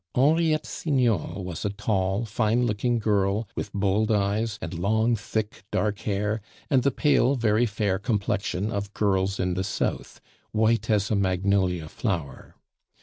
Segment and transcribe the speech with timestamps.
[0.15, 5.99] Henriette Signol was a tall, fine looking girl, with bold eyes, and long, thick, dark
[5.99, 10.19] hair, and the pale, very fair complexion of girls in the South
[10.51, 12.55] white as a magnolia flower.